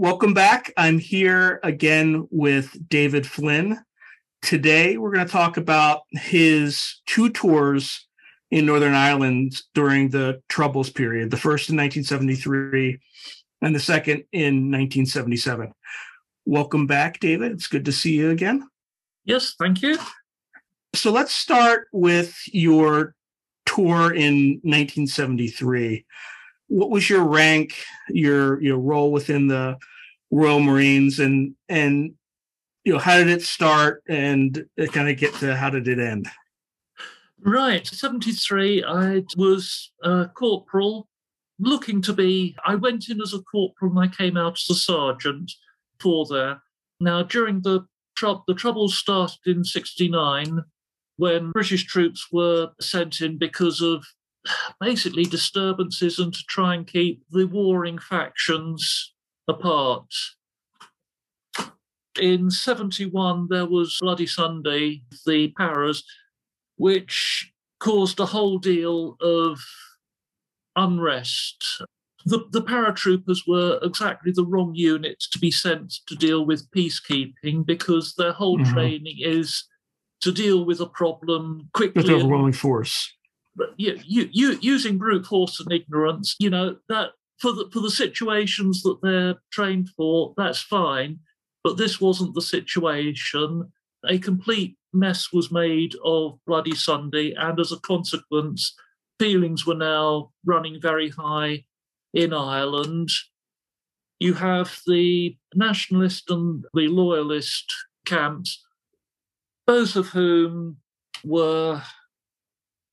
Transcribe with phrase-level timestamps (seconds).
[0.00, 0.72] Welcome back.
[0.76, 3.80] I'm here again with David Flin.
[4.42, 8.06] Today, we're going to talk about his two tours
[8.52, 13.00] in Northern Ireland during the Troubles period, the first in 1973
[13.60, 15.72] and the second in 1977.
[16.46, 17.50] Welcome back, David.
[17.50, 18.68] It's good to see you again.
[19.24, 19.98] Yes, thank you.
[20.94, 23.16] So let's start with your
[23.66, 26.06] tour in 1973
[26.68, 27.74] what was your rank,
[28.08, 29.78] your your role within the
[30.30, 32.14] Royal Marines, and and
[32.84, 36.28] you know how did it start, and kind of get to how did it end?
[37.40, 38.84] Right, seventy three.
[38.84, 41.08] I was a corporal,
[41.58, 42.56] looking to be.
[42.64, 45.52] I went in as a corporal, and I came out as a sergeant
[46.00, 46.62] for there.
[47.00, 50.64] Now during the trouble the troubles started in sixty nine
[51.16, 54.04] when British troops were sent in because of
[54.80, 59.12] basically disturbances and to try and keep the warring factions
[59.46, 60.12] apart.
[62.20, 66.02] In 71, there was Bloody Sunday, the Paras,
[66.76, 69.60] which caused a whole deal of
[70.74, 71.82] unrest.
[72.24, 77.64] The, the paratroopers were exactly the wrong unit to be sent to deal with peacekeeping
[77.64, 78.72] because their whole mm-hmm.
[78.72, 79.64] training is
[80.20, 82.02] to deal with a problem quickly.
[82.02, 83.14] With overwhelming force
[83.76, 87.90] you, you, you, using brute force and ignorance, you know, that for the for the
[87.90, 91.20] situations that they're trained for, that's fine.
[91.64, 93.72] But this wasn't the situation.
[94.08, 98.74] A complete mess was made of Bloody Sunday, and as a consequence,
[99.18, 101.64] feelings were now running very high
[102.14, 103.10] in Ireland.
[104.18, 107.72] You have the nationalist and the loyalist
[108.04, 108.64] camps,
[109.66, 110.78] both of whom
[111.24, 111.82] were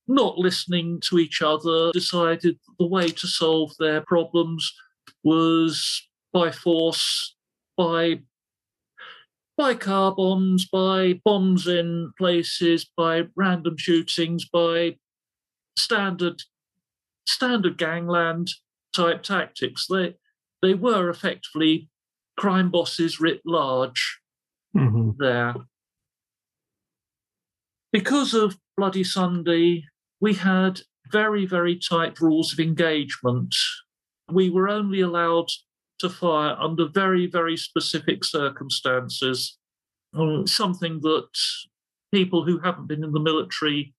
[0.08, 4.72] not listening to each other, decided the way to solve their problems
[5.24, 7.34] was by force,
[7.76, 8.20] by
[9.56, 14.96] by car bombs, by bombs in places, by random shootings, by
[15.76, 16.42] standard
[17.26, 18.50] standard gangland
[18.94, 19.86] type tactics.
[19.88, 20.16] They
[20.62, 21.88] they were effectively
[22.36, 24.20] crime bosses writ large
[24.76, 25.10] mm-hmm.
[25.18, 25.54] there.
[27.92, 29.84] Because of Bloody Sunday,
[30.20, 33.54] we had very, very tight rules of engagement.
[34.30, 35.48] We were only allowed
[36.00, 39.58] to fire under very, very specific circumstances,
[40.14, 41.28] um, something that
[42.12, 43.94] people who haven't been in the military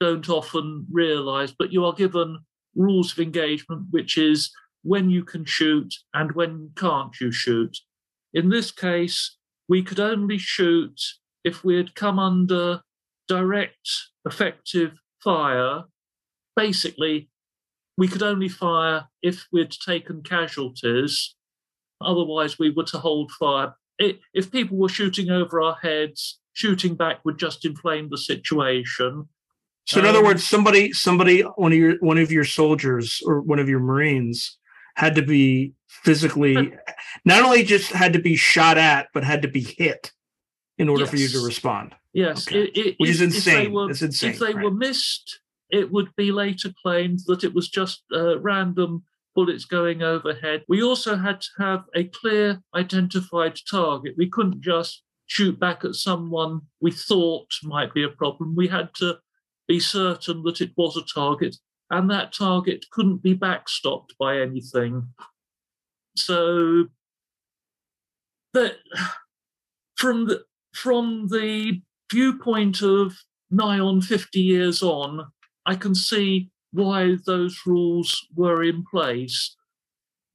[0.00, 1.52] don't often realize.
[1.56, 2.38] But you are given
[2.74, 4.50] rules of engagement, which is
[4.82, 7.76] when you can shoot and when can't you shoot.
[8.32, 9.36] In this case,
[9.68, 10.98] we could only shoot
[11.44, 12.80] if we had come under
[13.28, 13.88] direct,
[14.26, 14.92] effective
[15.22, 15.84] fire,
[16.56, 17.28] basically,
[17.96, 21.34] we could only fire if we'd taken casualties.
[22.00, 23.74] Otherwise, we were to hold fire.
[23.98, 29.28] It, if people were shooting over our heads, shooting back would just inflame the situation.
[29.86, 33.40] So, in um, other words, somebody, somebody, one of your one of your soldiers or
[33.40, 34.56] one of your Marines
[34.94, 36.72] had to be physically,
[37.24, 40.12] not only just had to be shot at, but had to be hit
[40.78, 41.10] in order yes.
[41.10, 41.94] for you to respond.
[42.12, 42.62] Yes, okay.
[42.62, 43.72] it, it, which is insane.
[43.72, 44.30] Were, it's insane.
[44.30, 44.64] If they right.
[44.64, 45.40] were missed,
[45.70, 49.04] it would be later claimed that it was just uh, random
[49.34, 50.64] bullets going overhead.
[50.68, 54.14] We also had to have a clear identified target.
[54.18, 58.56] We couldn't just shoot back at someone we thought might be a problem.
[58.56, 59.18] We had to
[59.68, 61.56] be certain that it was a target,
[61.90, 65.10] and that target couldn't be backstopped by anything.
[66.16, 66.86] So
[68.52, 68.78] that
[69.96, 70.42] from the
[70.74, 73.16] from the viewpoint of
[73.50, 75.26] nigh on 50 years on,
[75.66, 79.56] I can see why those rules were in place.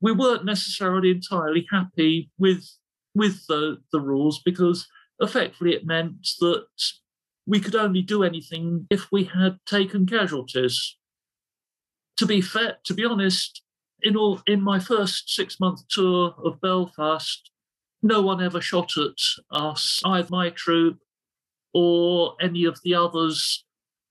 [0.01, 2.65] We weren't necessarily entirely happy with
[3.13, 4.87] with the, the rules because
[5.21, 6.65] effectively it meant that
[7.45, 10.97] we could only do anything if we had taken casualties.
[12.17, 13.61] To be fair, to be honest,
[14.01, 17.51] in all in my first six month tour of Belfast,
[18.01, 19.19] no one ever shot at
[19.51, 20.99] us, either my troop
[21.75, 23.65] or any of the others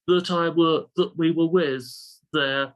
[0.07, 1.91] that I were that we were with
[2.35, 2.75] there,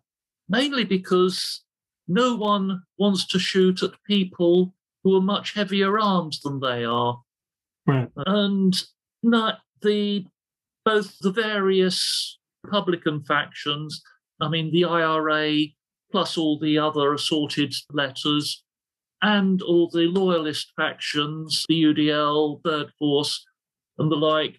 [0.48, 1.62] mainly because
[2.08, 4.74] no one wants to shoot at people
[5.04, 7.20] who are much heavier armed than they are.
[7.86, 8.08] Right.
[8.24, 8.82] And
[9.22, 10.24] not the
[10.86, 14.00] both the various Republican factions,
[14.40, 15.66] I mean the IRA
[16.10, 18.64] plus all the other assorted letters,
[19.20, 23.44] and all the loyalist factions, the UDL, Third Force,
[23.98, 24.58] and the like,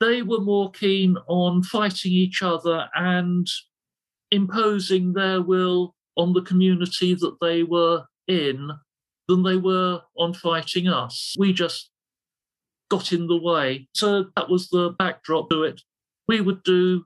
[0.00, 3.46] they were more keen on fighting each other and
[4.30, 8.70] imposing their will on the community that they were in
[9.28, 11.34] than they were on fighting us.
[11.38, 11.90] We just
[12.90, 13.88] got in the way.
[13.94, 15.80] So that was the backdrop to it.
[16.26, 17.04] We would do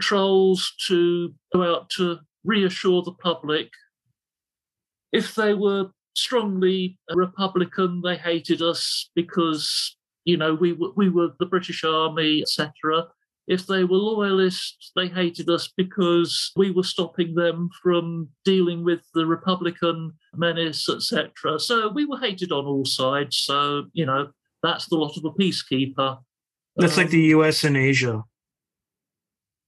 [0.00, 3.68] trolls to go out to reassure the public.
[5.12, 9.96] If they were strongly Republican, they hated us because
[10.28, 13.06] you know we were, we were the British Army, etc.
[13.46, 19.00] If they were loyalists, they hated us because we were stopping them from dealing with
[19.14, 21.58] the Republican menace, etc.
[21.58, 23.38] So we were hated on all sides.
[23.38, 24.28] So you know
[24.62, 26.18] that's the lot of a peacekeeper.
[26.76, 27.64] That's um, like the um, U.S.
[27.64, 28.22] and Asia.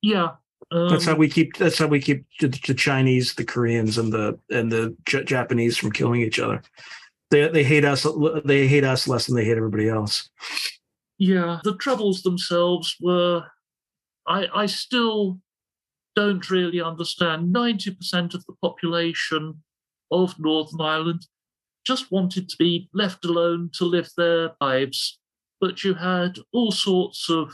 [0.02, 0.32] Yeah,
[0.70, 1.56] um, that's how we keep.
[1.56, 5.78] That's how we keep the, the Chinese, the Koreans, and the and the J- Japanese
[5.78, 6.62] from killing each other.
[7.30, 8.06] They they hate us.
[8.44, 10.28] They hate us less than they hate everybody else.
[11.18, 13.44] Yeah, the troubles themselves were.
[14.26, 15.38] I I still
[16.16, 17.52] don't really understand.
[17.52, 19.62] Ninety percent of the population
[20.10, 21.26] of Northern Ireland
[21.86, 25.18] just wanted to be left alone to live their lives,
[25.60, 27.52] but you had all sorts of.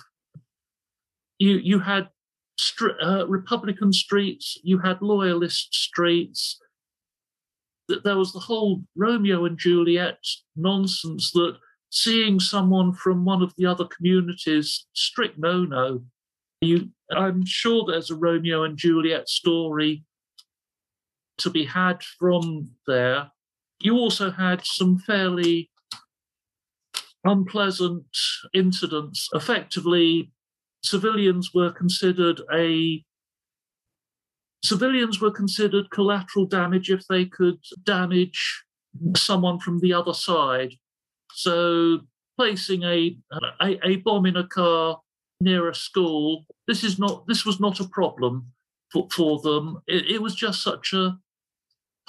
[1.39, 2.09] You you had
[3.03, 6.59] uh, Republican streets, you had loyalist streets.
[7.89, 10.19] There was the whole Romeo and Juliet
[10.57, 11.57] nonsense that
[11.91, 16.03] seeing someone from one of the other communities, strict no no.
[17.13, 20.05] I'm sure there's a Romeo and Juliet story
[21.39, 23.31] to be had from there.
[23.81, 25.71] You also had some fairly
[27.25, 28.07] unpleasant
[28.55, 29.29] incidents.
[29.35, 30.33] Effectively,
[30.83, 33.05] civilians were considered a
[34.67, 38.65] civilians were considered collateral damage if they could damage
[39.17, 40.73] someone from the other side.
[41.33, 42.01] So
[42.37, 43.17] placing a,
[43.61, 45.01] a, a bomb in a car
[45.41, 48.47] near a school, this is not this was not a problem
[48.93, 49.83] for, for them.
[49.87, 51.19] It, it was just such a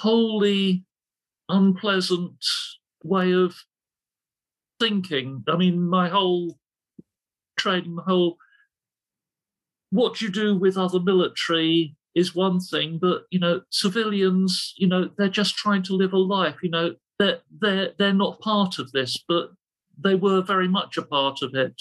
[0.00, 0.84] wholly
[1.48, 2.44] unpleasant
[3.04, 3.54] way of
[4.80, 5.44] thinking.
[5.48, 6.58] I mean, my whole
[7.58, 8.38] training, my whole
[9.90, 15.08] what you do with other military is one thing, but you know, civilians, you know,
[15.16, 16.56] they're just trying to live a life.
[16.62, 19.50] You know, they're they're they're not part of this, but
[20.02, 21.80] they were very much a part of it.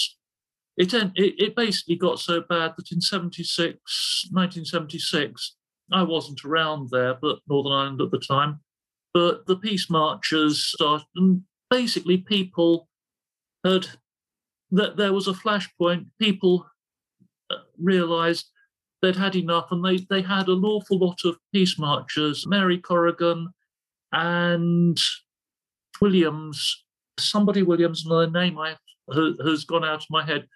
[0.77, 5.55] It it, it basically got so bad that in 76, 1976,
[5.91, 8.59] I wasn't around there, but Northern Ireland at the time.
[9.13, 11.41] But the peace marches started, and
[11.71, 12.87] basically people
[13.65, 13.87] had
[14.69, 16.05] that there was a flashpoint.
[16.19, 16.67] People
[17.49, 18.45] uh, realised
[19.01, 22.45] they'd had enough and they, they had an awful lot of peace marchers.
[22.47, 23.49] Mary Corrigan
[24.11, 24.99] and
[26.01, 26.85] Williams,
[27.19, 28.75] somebody Williams, another name I
[29.07, 30.47] who, has gone out of my head,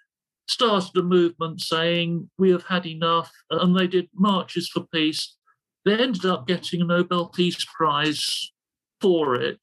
[0.48, 3.32] started a movement saying, We have had enough.
[3.50, 5.36] And they did marches for peace.
[5.84, 8.52] They ended up getting a Nobel Peace Prize
[9.00, 9.60] for it.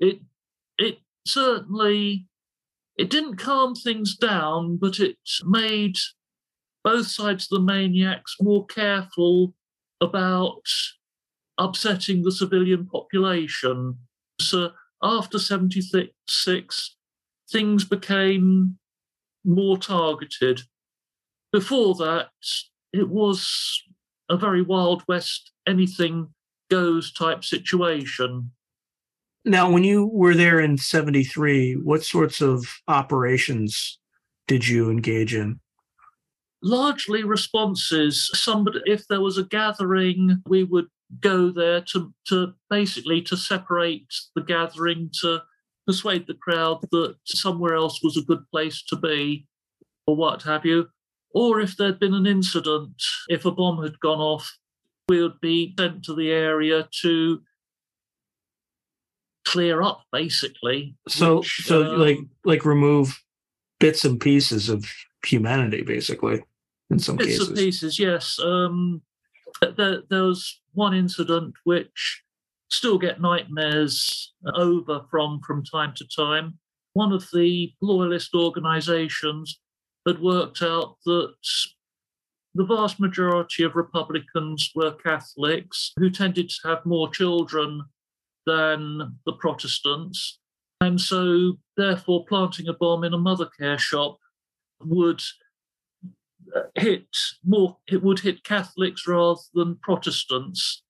[0.00, 0.20] It,
[0.78, 2.26] it certainly
[2.96, 5.96] it didn't calm things down, but it made
[6.84, 9.54] both sides of the maniacs more careful
[10.00, 10.62] about
[11.58, 13.98] upsetting the civilian population.
[14.40, 14.70] So
[15.02, 16.96] after 76,
[17.50, 18.78] things became
[19.44, 20.62] more targeted.
[21.52, 22.30] Before that,
[22.92, 23.82] it was
[24.28, 26.28] a very Wild West, anything
[26.70, 28.50] goes type situation.
[29.44, 33.98] Now, when you were there in 73, what sorts of operations
[34.46, 35.60] did you engage in?
[36.62, 38.30] Largely responses.
[38.34, 40.86] Somebody, if there was a gathering, we would
[41.20, 45.42] go there to, to basically to separate the gathering to
[45.86, 49.46] persuade the crowd that somewhere else was a good place to be
[50.06, 50.88] or what have you.
[51.34, 54.58] Or if there'd been an incident, if a bomb had gone off,
[55.08, 57.40] we would be sent to the area to
[59.44, 60.94] clear up basically.
[61.08, 63.20] So which, so um, like like remove
[63.80, 64.84] bits and pieces of
[65.26, 66.42] humanity basically
[66.92, 67.48] in some Bits cases.
[67.48, 68.38] and pieces, yes.
[68.38, 69.02] Um,
[69.76, 72.22] there, there was one incident which
[72.70, 76.58] still get nightmares over from from time to time.
[76.94, 79.60] One of the loyalist organisations
[80.06, 81.34] had worked out that
[82.54, 87.82] the vast majority of Republicans were Catholics who tended to have more children
[88.44, 90.38] than the Protestants.
[90.80, 94.18] And so, therefore, planting a bomb in a mother care shop
[94.84, 95.22] would
[96.74, 97.06] hit
[97.44, 100.82] more, it would hit Catholics rather than Protestants.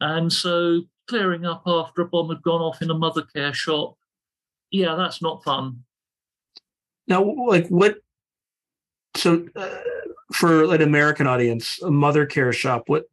[0.00, 3.96] And so clearing up after a bomb had gone off in a mother care shop,
[4.70, 5.84] yeah, that's not fun.
[7.06, 7.98] Now, like what?
[9.16, 9.76] So, uh,
[10.32, 13.04] for an American audience, a mother care shop, what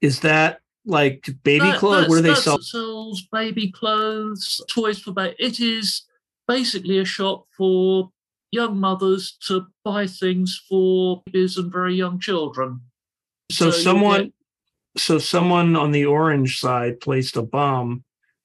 [0.00, 0.60] is that?
[0.88, 2.08] like baby That- clothes?
[2.08, 2.58] What do they sell?
[2.60, 5.36] sells baby clothes, toys for baby.
[5.38, 6.02] It is
[6.48, 8.10] basically a shop for
[8.50, 12.80] young mothers to buy things for babies and very young children.
[13.50, 14.32] So so someone, get-
[14.96, 18.04] so someone on the orange side placed a bomb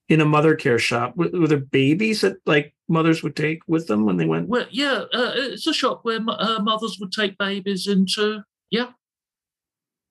[0.10, 1.16] in a mother care shop.
[1.16, 4.50] Were, were there babies that like mothers would take with them when they went?
[4.50, 8.44] Well, yeah, uh, it's a shop where uh, mothers would take babies into.
[8.70, 8.90] Yeah.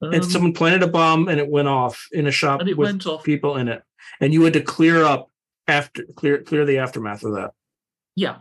[0.00, 2.76] and Um, someone planted a bomb and it went off in a shop and it
[2.78, 3.22] with went off.
[3.24, 3.82] people in it,
[4.20, 5.28] and you had to clear up
[5.68, 7.52] after clear clear the aftermath of that.
[8.16, 8.38] Yeah.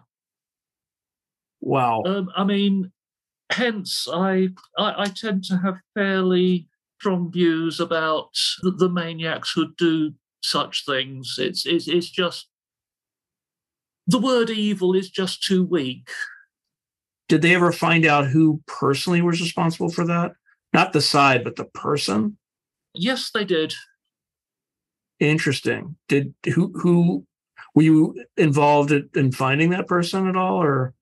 [1.62, 2.04] Wow.
[2.06, 2.92] Um, I mean,
[3.52, 6.68] hence I, I I tend to have fairly
[7.00, 8.30] strong views about
[8.62, 10.14] the, the maniacs who do
[10.44, 11.36] such things.
[11.40, 12.48] It's it's it's just
[14.08, 16.10] the word evil is just too weak.
[17.30, 20.34] Did they ever find out who personally was responsible for that?
[20.74, 22.38] Not the side, but the person.
[22.94, 23.74] Yes, they did.
[25.20, 25.96] Interesting.
[26.08, 27.26] Did who who
[27.74, 30.94] were you involved in in finding that person at all, or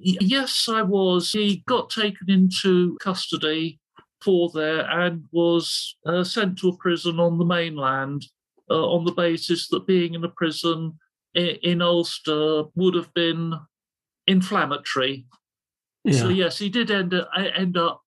[0.00, 1.32] Yes, I was.
[1.32, 3.80] He got taken into custody
[4.22, 8.26] for there and was uh, sent to a prison on the mainland
[8.70, 10.98] uh, on the basis that being in a prison
[11.34, 13.54] in, in Ulster would have been
[14.26, 15.26] inflammatory.
[16.04, 16.18] yeah?
[16.18, 17.28] So yes, he did end up.
[17.36, 18.02] End up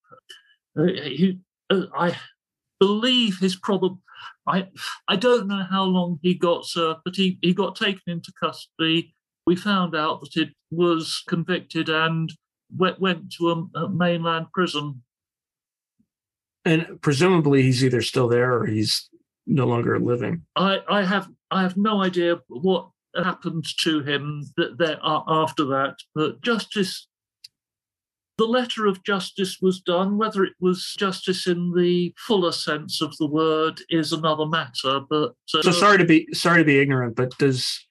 [0.78, 1.38] uh, he,
[1.70, 2.16] uh, I
[2.80, 4.00] believe his problem.
[4.46, 4.68] I
[5.08, 9.14] I don't know how long he got served, but he, he got taken into custody.
[9.46, 12.32] We found out that it was convicted and
[12.76, 15.02] went went to a, a mainland prison.
[16.64, 19.08] and presumably he's either still there or he's
[19.46, 20.42] no longer living.
[20.56, 25.96] I, I have I have no idea what happened to him that there after that,
[26.14, 27.08] but justice.
[28.38, 30.16] The letter of justice was done.
[30.16, 35.00] Whether it was justice in the fuller sense of the word is another matter.
[35.08, 37.86] But uh, So sorry to be sorry to be ignorant, but does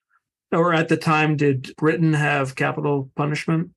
[0.52, 3.72] or at the time did Britain have capital punishment?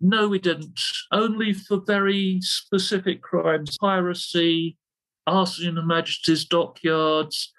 [0.00, 0.80] no, we didn't.
[1.12, 4.76] Only for very specific crimes: piracy,
[5.26, 7.52] arson in Her Majesty's dockyards,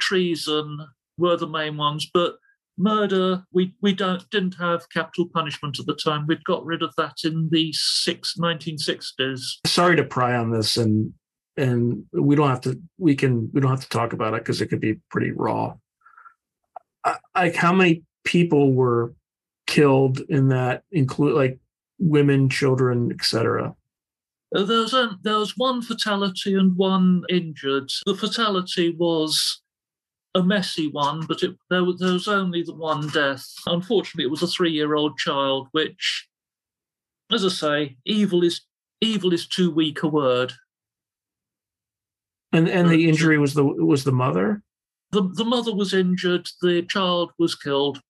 [0.00, 0.86] treason
[1.18, 2.08] were the main ones.
[2.12, 2.36] But
[2.78, 6.26] murder, we we don't didn't have capital punishment at the time.
[6.26, 9.58] We'd got rid of that in the six, 1960s.
[9.66, 11.12] Sorry to pry on this, and
[11.56, 12.80] and we don't have to.
[12.98, 13.50] We can.
[13.52, 15.74] We don't have to talk about it because it could be pretty raw.
[17.34, 19.14] Like how many people were
[19.66, 20.82] killed in that?
[20.90, 21.58] Include like
[21.98, 23.74] women, children, etc.
[24.54, 27.90] Uh, There was, a, there was one fatality and one injured.
[28.04, 29.60] The fatality was
[30.34, 33.46] a messy one, but it, there, was, there was only the one death.
[33.66, 36.28] Unfortunately, it was a three-year-old child, which,
[37.32, 38.60] as I say, evil is
[39.00, 40.52] evil is too weak a word.
[42.52, 44.62] And and the injury was the was the mother.
[45.16, 48.02] The, the mother was injured, the child was killed.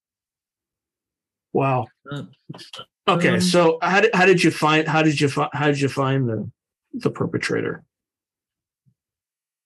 [1.53, 1.87] Wow.
[2.11, 2.25] Uh,
[3.09, 5.81] Okay, Um, so how did how did you find how did you find how did
[5.81, 6.51] you find the
[6.93, 7.85] the perpetrator?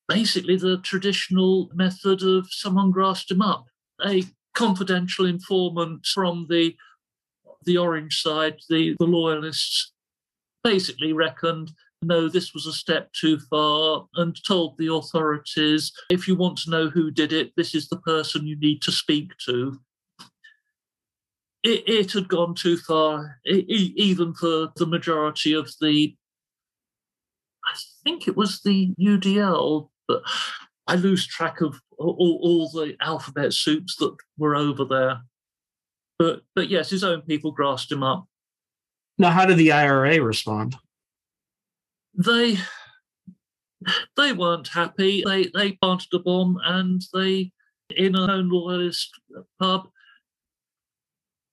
[0.08, 3.64] basically the traditional method of someone grasped him up.
[4.04, 6.76] A confidential informant from the
[7.64, 9.92] the orange side, the, the loyalists,
[10.64, 16.34] basically reckoned no, this was a step too far and told the authorities if you
[16.34, 19.78] want to know who did it, this is the person you need to speak to.
[21.62, 26.16] It, it had gone too far, e- even for the majority of the
[27.62, 30.22] I think it was the UDL, but
[30.86, 35.20] I lose track of all, all the alphabet soups that were over there.
[36.18, 38.26] But but yes, his own people grassed him up.
[39.18, 40.76] Now, how did the IRA respond?
[42.14, 42.58] They
[44.16, 45.22] they weren't happy.
[45.24, 47.52] They they planted a bomb and they
[47.96, 49.10] in a known loyalist
[49.58, 49.88] pub.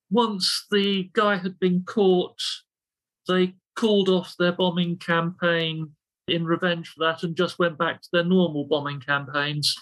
[0.10, 2.42] Once the guy had been caught,
[3.28, 5.92] they called off their bombing campaign
[6.28, 9.76] in revenge for that and just went back to their normal bombing campaigns.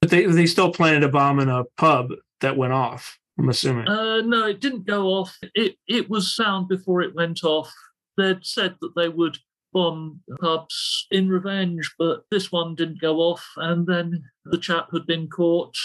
[0.00, 3.18] But they they still planted a bomb in a pub that went off.
[3.38, 3.88] I'm assuming.
[3.88, 5.36] Uh, no, it didn't go off.
[5.54, 7.72] It it was sound before it went off.
[8.16, 9.38] They'd said that they would
[9.72, 13.46] bomb pubs in revenge, but this one didn't go off.
[13.56, 15.76] And then the chap had been caught,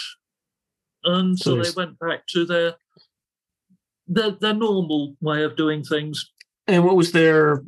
[1.04, 2.74] and so So they went back to their
[4.08, 6.30] their their normal way of doing things.
[6.68, 7.64] and what was their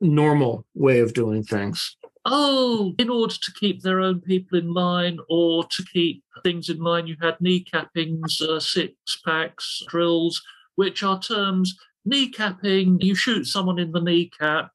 [0.00, 1.96] normal way of doing things?
[2.26, 6.78] Oh, in order to keep their own people in line or to keep things in
[6.78, 8.94] line, you had kneecappings, uh, six
[9.26, 10.40] packs, drills,
[10.76, 11.76] which are terms.
[12.08, 14.70] Kneecapping, you shoot someone in the kneecap,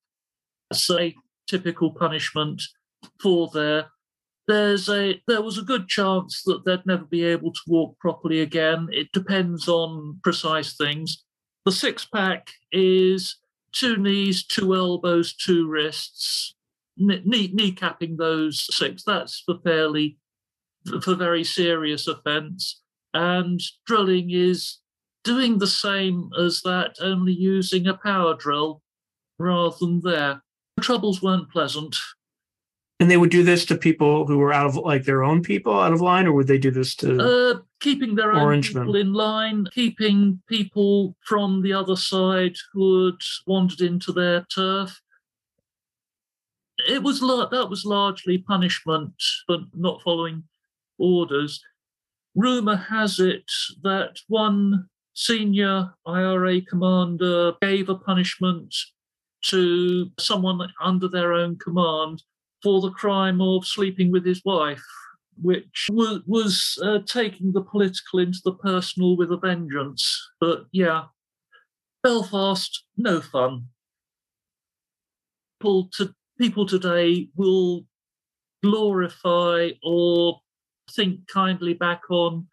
[0.74, 1.16] say
[1.48, 2.62] typical punishment.
[3.22, 3.88] for there,
[4.48, 8.42] there's a there was a good chance that they'd never be able to walk properly
[8.42, 8.88] again.
[8.92, 11.24] It depends on precise things.
[11.66, 13.36] The six pack is
[13.72, 16.56] two knees, two elbows, two wrists,
[16.98, 19.04] knee, knee capping those six.
[19.04, 20.18] That's for fairly
[21.04, 22.82] for very serious offence.
[23.14, 24.80] And drilling is
[25.24, 28.82] doing the same as that, only using a power drill
[29.38, 30.42] rather than there.
[30.78, 31.98] The troubles weren't pleasant.
[33.00, 35.80] And they would do this to people who were out of like their own people
[35.80, 39.14] out of line, or would they do this to uh, keeping their own people in
[39.14, 45.00] line, keeping people from the other side who had wandered into their turf?
[46.90, 49.14] It was that was largely punishment
[49.48, 50.44] for not following
[50.98, 51.64] orders.
[52.36, 53.50] Rumor has it
[53.82, 58.74] that one senior IRA commander gave a punishment
[59.42, 62.24] to someone under their own command
[62.64, 64.84] for the crime of sleeping with his wife,
[65.42, 70.32] which was, was uh, taking the political into the personal with a vengeance.
[70.40, 71.04] But yeah,
[72.02, 73.66] Belfast, no fun.
[75.60, 77.86] People, to, people today will
[78.64, 80.40] glorify or
[80.90, 82.48] think kindly back on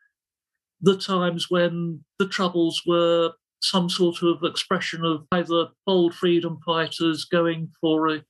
[0.87, 7.25] the times when the Troubles were some sort of expression of either bold freedom fighters
[7.25, 8.23] going for a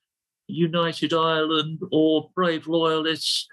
[0.48, 3.46] united Ireland or brave loyalists.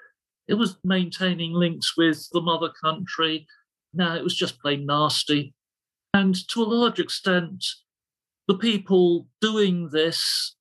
[0.48, 3.46] It was maintaining links with the mother country.
[3.94, 5.54] Now it was just plain nasty.
[6.14, 7.66] And to a large extent,
[8.48, 10.56] the people doing this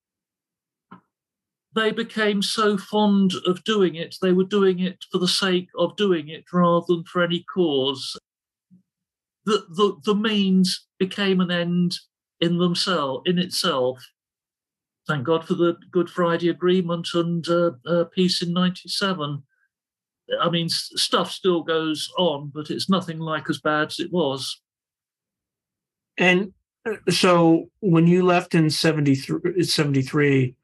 [1.75, 5.97] they became so fond of doing it, they were doing it for the sake of
[5.97, 8.19] doing it rather than for any cause.
[9.45, 11.97] The, the, the means became an end
[12.41, 14.05] in themselves, in itself.
[15.09, 19.43] Thank God for the Good Friday Agreement and uh, uh, peace in 97.
[20.41, 24.61] I mean, stuff still goes on, but it's nothing like as bad as it was.
[26.17, 26.53] And
[26.87, 30.55] uh, so when you left in 73, 73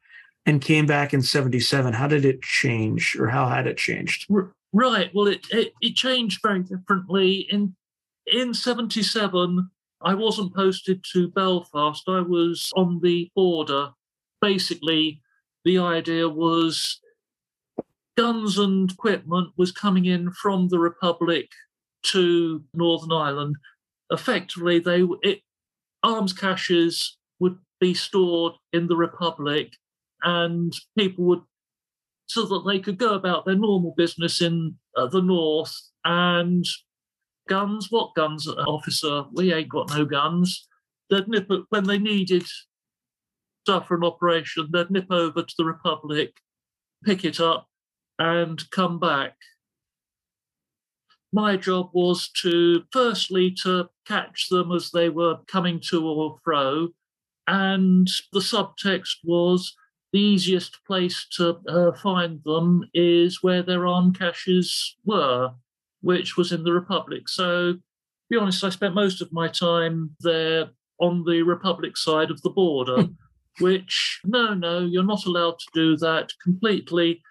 [0.48, 4.26] and came back in 77 how did it change or how had it changed
[4.72, 7.74] right well it, it, it changed very differently in
[8.30, 9.70] in 77
[10.02, 12.04] i wasn't posted to belfast.
[12.08, 13.90] I was on the border.
[14.40, 15.20] Basically
[15.64, 17.00] the idea was
[18.16, 21.48] guns and equipment was coming in from the republic
[22.04, 23.56] to northern ireland.
[24.10, 25.40] Effectively they it,
[26.02, 29.72] arms caches would be stored in the republic
[30.22, 31.42] and people would
[32.26, 36.66] so that they could go about their normal business in uh, the north and
[37.48, 37.88] guns?
[37.90, 39.24] What guns officer?
[39.32, 40.68] We ain't got no guns.
[41.10, 42.44] They'd nip it when they needed
[43.62, 46.32] stuff for an operation they'd nip over to the republic
[47.04, 47.68] pick it up
[48.18, 49.34] and come back.
[51.32, 56.88] My job was to firstly to catch them as they were coming to or fro
[57.46, 59.74] and the subtext was
[60.12, 65.50] the easiest place to uh, find them is where their arm caches were,
[66.00, 67.28] which was in the Republic.
[67.28, 67.80] So, to
[68.30, 70.68] be honest, I spent most of my time there
[71.00, 73.08] on the Republic side of the border,
[73.60, 77.22] which, no, no, you're not allowed to do that completely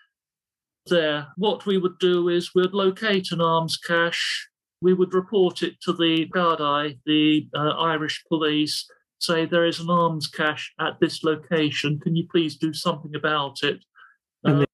[0.88, 1.28] there.
[1.36, 4.50] What we would do is we'd locate an arms cache,
[4.82, 8.88] we would report it to the Gardaí, the uh, Irish police,
[9.20, 12.00] say there is an arms cache at this location.
[12.00, 13.84] Can you please do something about it?
[14.46, 14.66] Uh,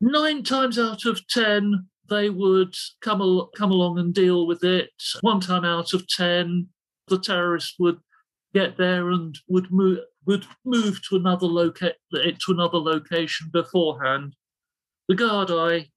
[0.00, 4.90] nine times out of ten, they would come al- come along and deal with it.
[5.20, 6.68] One time out of ten,
[7.08, 7.98] the terrorists would
[8.54, 14.34] get there and would move would move to another loca- to another location beforehand.
[15.08, 15.90] The Gardaí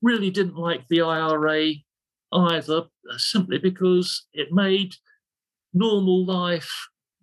[0.00, 1.72] really didn't like the IRA
[2.32, 2.84] either,
[3.16, 4.94] simply because it made
[5.74, 6.70] normal life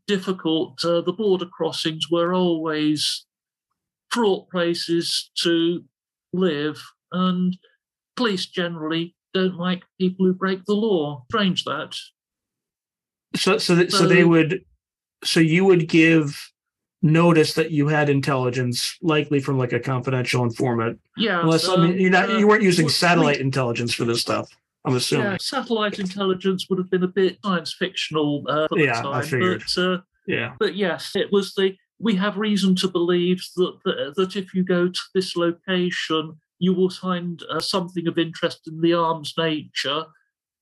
[0.07, 0.83] difficult.
[0.83, 3.25] Uh, the border crossings were always
[4.11, 5.83] fraught places to
[6.33, 7.57] live, and
[8.15, 11.23] police generally don't like people who break the law.
[11.29, 11.95] Strange that.
[13.35, 14.63] So, so, that, so, so they would,
[15.23, 16.51] so you would give
[17.01, 20.99] notice that you had intelligence, likely from like a confidential informant.
[21.17, 21.41] Yeah.
[21.41, 24.49] Unless I mean, you're not, uh, you weren't using satellite we, intelligence for this stuff.
[24.85, 25.31] I'm assuming.
[25.31, 29.63] Yeah, satellite intelligence would have been a bit science fictional uh, yeah, time, I figured.
[29.75, 29.97] But, uh,
[30.27, 30.53] yeah.
[30.59, 31.75] But yes, it was the.
[31.99, 36.73] We have reason to believe that that, that if you go to this location, you
[36.73, 40.05] will find uh, something of interest in the arms nature,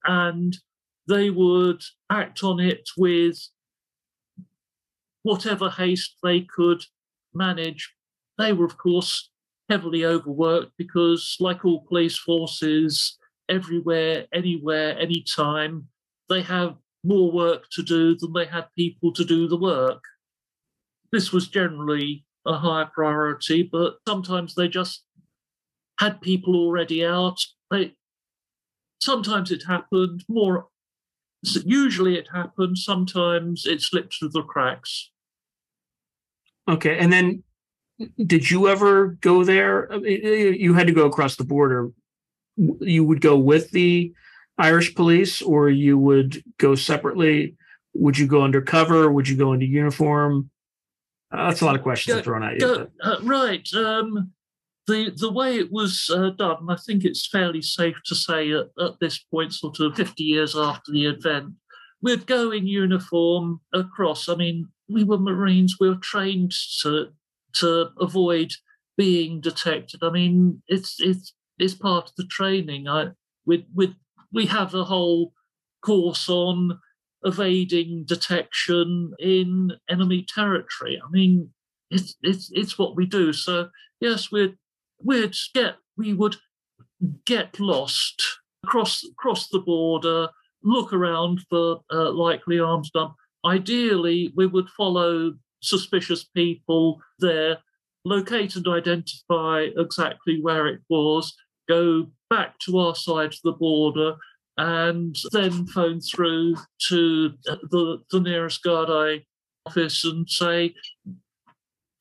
[0.05, 0.57] and
[1.07, 3.37] they would act on it with
[5.23, 6.83] whatever haste they could
[7.33, 7.93] manage.
[8.37, 9.29] They were, of course,
[9.69, 13.17] heavily overworked because, like all police forces,
[13.49, 15.87] everywhere, anywhere, anytime,
[16.29, 20.01] they have more work to do than they had people to do the work.
[21.11, 25.03] This was generally a higher priority, but sometimes they just
[26.01, 27.39] had people already out.
[27.69, 27.93] They
[28.99, 30.67] sometimes it happened more.
[31.63, 32.77] Usually it happened.
[32.77, 35.11] Sometimes it slipped through the cracks.
[36.67, 37.43] Okay, and then
[38.25, 39.95] did you ever go there?
[40.05, 41.91] You had to go across the border.
[42.57, 44.11] You would go with the
[44.57, 47.55] Irish police, or you would go separately?
[47.93, 49.11] Would you go undercover?
[49.11, 50.49] Would you go into uniform?
[51.31, 52.59] Uh, that's a lot of questions go, thrown at you.
[52.59, 53.67] Go, uh, right.
[53.73, 54.31] Um,
[54.91, 58.67] the the way it was uh, done, I think it's fairly safe to say at,
[58.79, 61.53] at, this point, sort of 50 years after the event,
[62.01, 64.27] we'd go in uniform across.
[64.27, 65.77] I mean, we were Marines.
[65.79, 67.07] We were trained to
[67.53, 68.51] to avoid
[68.97, 70.03] being detected.
[70.03, 72.87] I mean, it's it's it's part of the training.
[72.87, 73.11] I
[73.45, 73.95] we we
[74.33, 75.33] we have a whole
[75.81, 76.79] course on
[77.23, 80.99] evading detection in enemy territory.
[81.03, 81.49] I mean,
[81.89, 83.31] it's it's it's what we do.
[83.31, 84.57] So yes, we'd
[85.03, 86.35] we'd get we would
[87.25, 88.21] get lost
[88.63, 90.29] across across the border,
[90.63, 93.15] look around for uh, likely arms dump.
[93.45, 97.57] Ideally, we would follow suspicious people there,
[98.05, 101.33] locate and identify exactly where it was,
[101.67, 104.15] go back to our side of the border,
[104.57, 106.55] and then phone through
[106.89, 109.23] to the, the nearest Gardaí
[109.65, 110.75] office and say,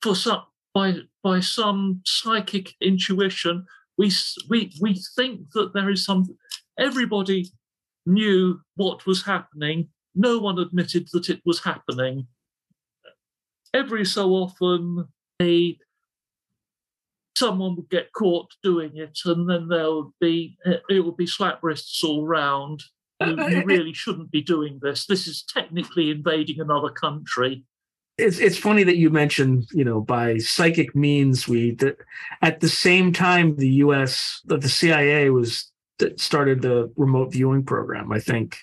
[0.01, 3.65] for some by by some psychic intuition,
[3.97, 4.11] we
[4.49, 6.25] we we think that there is some.
[6.79, 7.51] Everybody
[8.05, 9.89] knew what was happening.
[10.15, 12.27] No one admitted that it was happening
[13.73, 15.07] every so often
[15.41, 15.77] a
[17.35, 20.57] someone would get caught doing it, and then there would be
[20.89, 22.83] it would be slap wrists all round.
[23.21, 25.05] You, you really shouldn't be doing this.
[25.05, 27.63] This is technically invading another country.
[28.21, 31.97] It's it's funny that you mentioned, you know, by psychic means, we that
[32.41, 34.41] at the same time the U.S.
[34.45, 38.11] that the CIA was that started the remote viewing program.
[38.11, 38.57] I think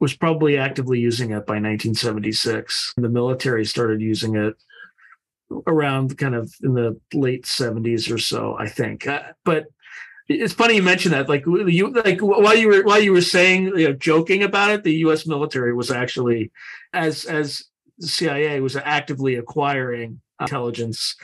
[0.00, 2.94] was probably actively using it by 1976.
[2.96, 4.54] The military started using it
[5.66, 9.06] around kind of in the late 70s or so, I think.
[9.06, 9.66] Uh, but
[10.28, 11.28] it's funny you mentioned that.
[11.28, 14.84] Like you, like while you were while you were saying, you know, joking about it,
[14.84, 15.26] the U.S.
[15.26, 16.52] military was actually,
[16.92, 17.64] as as
[18.00, 21.16] CIA was actively acquiring intelligence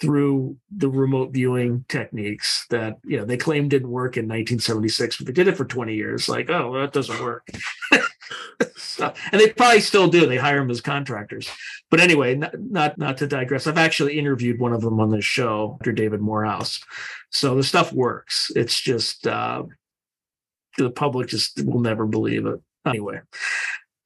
[0.00, 5.26] through the remote viewing techniques that you know they claimed didn't work in 1976 but
[5.26, 6.28] they did it for 20 years.
[6.28, 7.48] Like oh that doesn't work.
[8.76, 10.26] So, and they probably still do.
[10.26, 11.48] They hire them as contractors.
[11.88, 15.24] But anyway not, not not to digress i've actually interviewed one of them on this
[15.24, 16.82] show dr david morehouse
[17.30, 18.50] so the stuff works.
[18.54, 19.64] It's just uh
[20.76, 22.60] the public just will never believe it.
[22.86, 23.20] Anyway.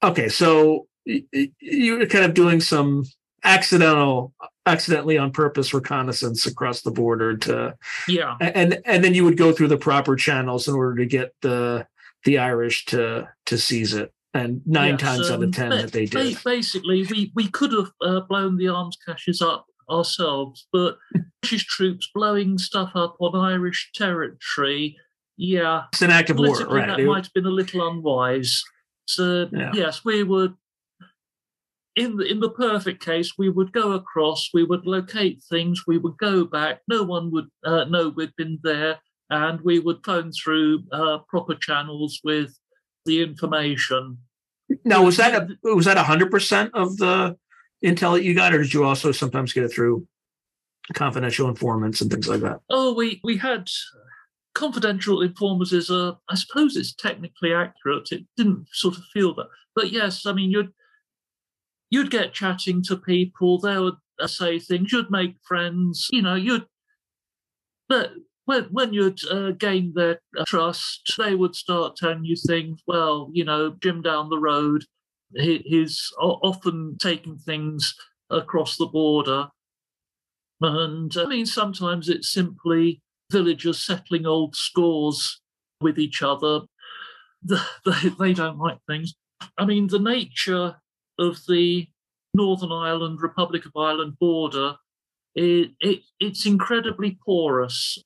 [0.01, 3.03] Okay so you're kind of doing some
[3.43, 4.33] accidental
[4.65, 7.75] accidentally on purpose reconnaissance across the border to
[8.07, 8.37] yeah.
[8.39, 11.85] and and then you would go through the proper channels in order to get the
[12.23, 14.13] the irish to to seize it.
[14.35, 16.37] And nine yes, times um, out of ten that they did.
[16.43, 20.97] basically we we could have uh, blown the arms caches up ourselves but
[21.41, 24.95] british troops blowing stuff up on irish territory
[25.35, 26.87] yeah it's an act of war right.
[26.87, 28.63] that it, might have been a little unwise.
[29.05, 29.71] So yeah.
[29.73, 30.55] yes we would
[31.95, 35.97] in the, in the perfect case, we would go across, we would locate things, we
[35.97, 36.81] would go back.
[36.87, 41.55] No one would uh, know we'd been there, and we would phone through uh, proper
[41.55, 42.57] channels with
[43.05, 44.17] the information.
[44.83, 47.37] Now, was that a, was that hundred percent of the
[47.85, 50.07] intel that you got, or did you also sometimes get it through
[50.93, 52.59] confidential informants and things like that?
[52.69, 53.69] Oh, we we had
[54.55, 55.73] confidential informers.
[55.73, 58.11] Is a I suppose it's technically accurate.
[58.11, 60.73] It didn't sort of feel that, but yes, I mean you'd
[61.93, 63.59] you'd get chatting to people.
[63.59, 64.91] They would uh, say things.
[64.91, 66.07] You'd make friends.
[66.11, 66.65] You know, you'd.
[67.87, 68.13] But
[68.45, 72.81] when when you'd uh, gain their uh, trust, they would start telling you things.
[72.87, 74.85] Well, you know, Jim down the road,
[75.35, 77.93] he, he's often taking things
[78.31, 79.49] across the border,
[80.61, 85.41] and I mean sometimes it's simply villagers settling old scores
[85.79, 86.61] with each other.
[87.85, 89.15] They, they don't like things.
[89.57, 90.77] I mean, the nature
[91.19, 91.87] of the
[92.33, 94.75] Northern Ireland, Republic of Ireland border,
[95.35, 97.97] it, it, it's incredibly porous.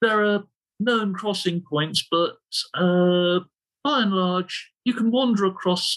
[0.00, 0.44] There are
[0.80, 2.36] known crossing points, but
[2.74, 3.40] uh,
[3.84, 5.96] by and large, you can wander across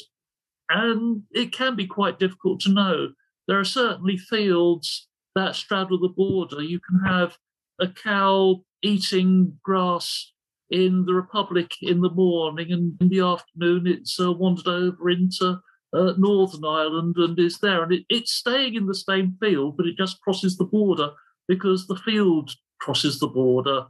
[0.70, 3.10] and it can be quite difficult to know.
[3.48, 6.62] There are certainly fields that straddle the border.
[6.62, 7.38] You can have
[7.80, 10.32] a cow eating grass
[10.70, 15.60] in the Republic in the morning, and in the afternoon it's uh, wandered over into
[15.94, 17.84] uh, Northern Ireland and is there.
[17.84, 21.12] And it, it's staying in the same field, but it just crosses the border
[21.48, 23.86] because the field crosses the border.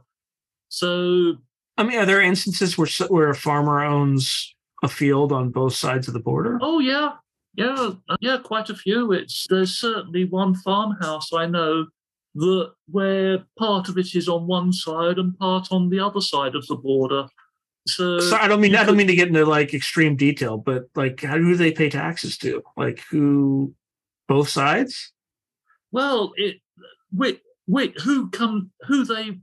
[0.68, 1.36] So,
[1.76, 6.08] I mean, are there instances where where a farmer owns a field on both sides
[6.08, 6.58] of the border?
[6.60, 7.12] Oh yeah,
[7.54, 9.12] yeah, yeah, quite a few.
[9.12, 11.86] It's there's certainly one farmhouse I know
[12.34, 16.54] that where part of it is on one side and part on the other side
[16.54, 17.26] of the border.
[17.86, 20.84] So, so I don't mean I don't mean to get into like extreme detail, but
[20.94, 22.62] like how do they pay taxes to?
[22.76, 23.74] Like who
[24.28, 25.12] both sides?
[25.90, 26.60] Well, it
[27.12, 29.38] wait wait who come who they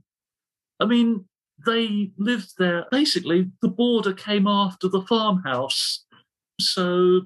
[0.80, 1.26] I mean
[1.66, 6.04] they lived there basically the border came after the farmhouse.
[6.58, 7.22] So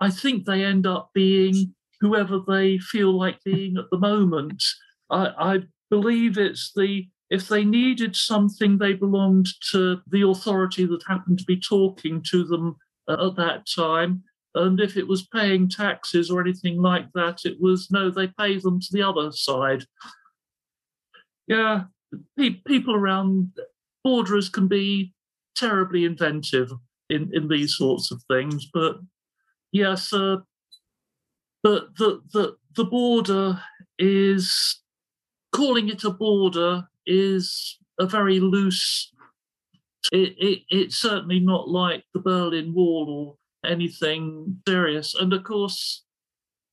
[0.00, 4.62] I think they end up being whoever they feel like being at the moment.
[5.10, 5.58] I, I
[5.90, 11.44] believe it's the if they needed something, they belonged to the authority that happened to
[11.44, 12.76] be talking to them
[13.08, 14.22] uh, at that time.
[14.54, 18.58] And if it was paying taxes or anything like that, it was no, they pay
[18.58, 19.84] them to the other side.
[21.48, 21.84] Yeah,
[22.38, 23.50] pe- people around
[24.04, 25.12] borderers can be
[25.56, 26.70] terribly inventive
[27.10, 28.68] in, in these sorts of things.
[28.72, 28.98] But
[29.72, 30.36] yes, uh,
[31.62, 33.60] but the, the, the border
[33.98, 34.80] is
[35.52, 39.12] calling it a border is a very loose.
[40.12, 45.14] It, it, it's certainly not like the Berlin Wall or anything serious.
[45.14, 46.04] And of course,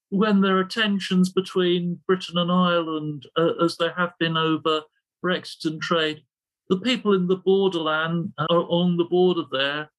[0.09, 4.81] when there are tensions between Britain and Ireland, uh, as there have been over
[5.23, 6.23] Brexit and trade,
[6.69, 9.89] the people in the borderland are on the border there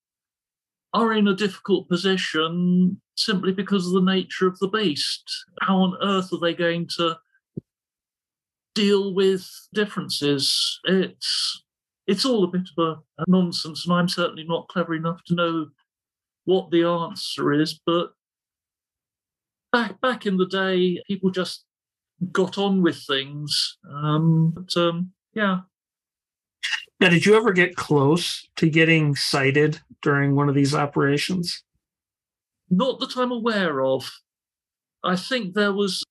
[0.94, 5.22] are in a difficult position simply because of the nature of the beast.
[5.62, 7.18] How on earth are they going to
[8.74, 10.80] deal with differences?
[10.84, 11.62] It's
[12.06, 15.34] it's all a bit of a, a nonsense, and I'm certainly not clever enough to
[15.34, 15.66] know
[16.44, 17.80] what the answer is.
[17.84, 18.12] But
[19.72, 21.64] back back in the day, people just
[22.32, 23.78] got on with things.
[23.90, 25.60] Um, but um, yeah,
[27.02, 31.64] now, did you ever get close to getting cited during one of these operations?
[32.70, 34.08] Not that I'm aware of.
[35.02, 36.01] I think there was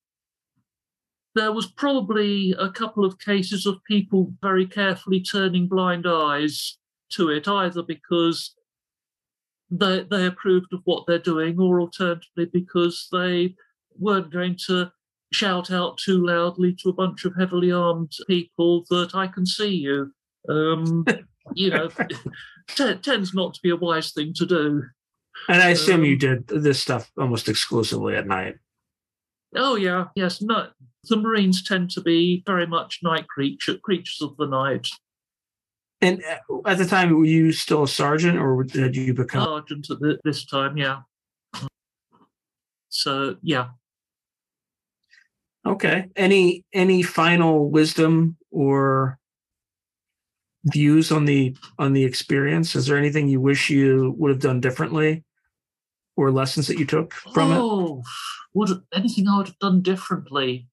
[1.35, 6.77] there was probably a couple of cases of people very carefully turning blind eyes
[7.11, 8.53] to it, either because
[9.69, 13.55] they they approved of what they're doing, or alternatively because they
[13.97, 14.91] weren't going to
[15.33, 19.75] shout out too loudly to a bunch of heavily armed people that I can see
[19.75, 20.11] you.
[20.49, 21.05] Um,
[21.53, 21.89] you know,
[22.67, 24.83] t- tends not to be a wise thing to do.
[25.47, 28.55] And I assume um, you did this stuff almost exclusively at night.
[29.55, 30.41] Oh yeah, yes.
[30.41, 30.67] No,
[31.09, 34.87] the Marines tend to be very much night creature, creatures of the night.
[36.01, 39.89] And uh, at the time, were you still a sergeant, or did you become sergeant
[39.89, 40.77] at this time?
[40.77, 41.01] Yeah.
[42.89, 43.69] So yeah.
[45.65, 46.07] Okay.
[46.15, 49.19] Any any final wisdom or
[50.65, 52.75] views on the on the experience?
[52.75, 55.23] Is there anything you wish you would have done differently,
[56.15, 57.57] or lessons that you took from it?
[57.59, 58.05] oh, it?
[58.55, 60.67] would anything I would have done differently?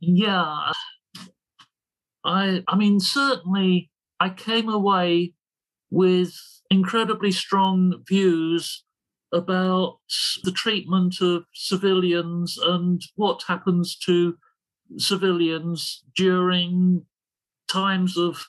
[0.00, 0.72] Yeah,
[2.24, 5.34] I I mean certainly I came away
[5.90, 6.34] with
[6.70, 8.84] incredibly strong views
[9.32, 9.98] about
[10.44, 14.36] the treatment of civilians and what happens to
[14.98, 17.06] civilians during
[17.68, 18.46] times of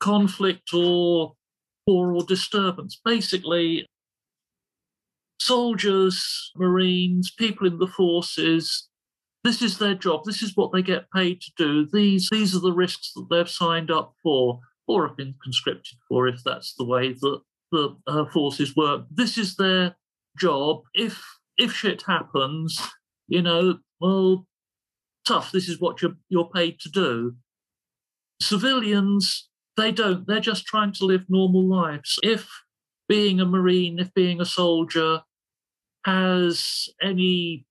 [0.00, 1.34] conflict or
[1.86, 3.00] war or disturbance.
[3.04, 3.86] Basically,
[5.40, 8.87] soldiers, Marines, people in the forces,
[9.48, 10.24] this is their job.
[10.24, 11.88] This is what they get paid to do.
[11.90, 16.28] These these are the risks that they've signed up for or have been conscripted for,
[16.28, 17.40] if that's the way that
[17.72, 19.06] the uh, forces work.
[19.10, 19.96] This is their
[20.38, 20.82] job.
[20.94, 21.24] If
[21.56, 22.78] if shit happens,
[23.26, 24.46] you know, well,
[25.26, 25.50] tough.
[25.50, 27.34] This is what you're you're paid to do.
[28.42, 30.26] Civilians, they don't.
[30.26, 32.18] They're just trying to live normal lives.
[32.22, 32.50] If
[33.08, 35.22] being a Marine, if being a soldier
[36.04, 37.64] has any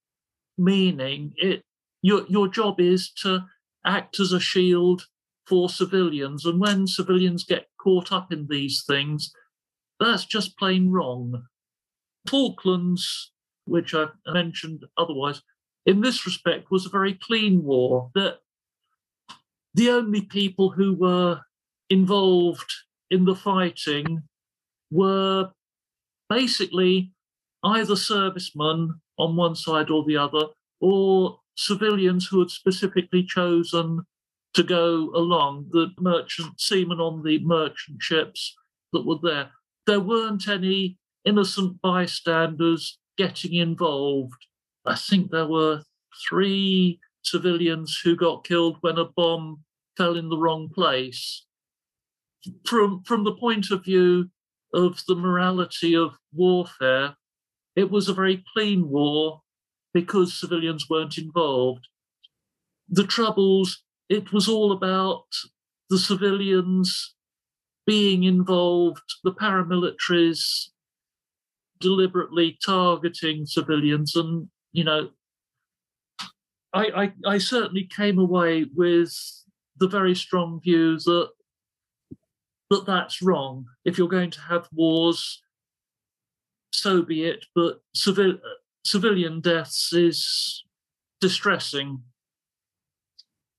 [0.57, 1.63] meaning, it
[2.07, 3.43] your your job is to
[3.85, 5.05] act as a shield
[5.45, 6.45] for civilians.
[6.45, 9.31] And when civilians get caught up in these things,
[9.99, 11.43] that's just plain wrong.
[12.29, 13.31] Falklands,
[13.65, 15.41] which I mentioned otherwise,
[15.85, 18.09] in this respect was a very clean war.
[18.15, 18.37] That
[19.73, 21.41] the only people who were
[21.89, 22.71] involved
[23.11, 24.23] in the fighting
[24.91, 25.49] were
[26.29, 27.11] basically
[27.63, 30.47] either servicemen on one side or the other,
[30.79, 34.05] or civilians who had specifically chosen
[34.53, 38.55] to go along, the merchant seamen on the merchant ships
[38.93, 39.51] that were there.
[39.85, 44.45] There weren't any innocent bystanders getting involved.
[44.85, 45.81] I think there were
[46.29, 49.63] three civilians who got killed when a bomb
[49.97, 51.45] fell in the wrong place.
[52.65, 54.29] From, from the point of view
[54.73, 57.15] of the morality of warfare,
[57.75, 59.41] it was a very clean war
[59.93, 61.87] because civilians weren't involved.
[62.89, 65.25] The troubles, it was all about
[65.89, 67.15] the civilians
[67.85, 70.69] being involved, the paramilitaries
[71.79, 74.15] deliberately targeting civilians.
[74.15, 75.09] And, you know,
[76.73, 79.13] I, I, I certainly came away with
[79.77, 81.29] the very strong view that
[82.69, 83.65] that that's wrong.
[83.85, 85.41] If you're going to have wars,
[86.73, 87.45] so be it.
[87.55, 88.37] But civil,
[88.87, 90.63] civilian deaths is
[91.19, 92.01] distressing.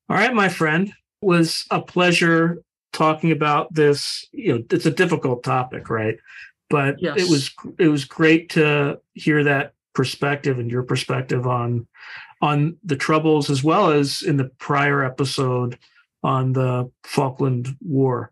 [0.08, 2.62] All right, my friend, it was a pleasure
[2.92, 4.26] talking about this.
[4.32, 6.16] You know, it's a difficult topic, right?
[6.70, 7.18] But yes.
[7.18, 11.86] it was it was great to hear that perspective and your perspective on
[12.40, 15.78] on the troubles as well as in the prior episode
[16.22, 18.30] on the Falkland War.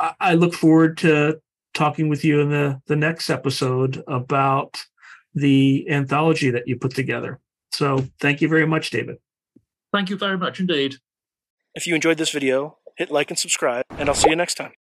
[0.00, 1.40] I, I look forward to
[1.72, 4.84] talking with you in the the next episode about
[5.34, 7.40] the anthology that you put together.
[7.72, 9.16] So thank you very much, David.
[9.92, 10.96] Thank you very much indeed.
[11.74, 14.72] If you enjoyed this video, hit like and subscribe, and I'll see you next time.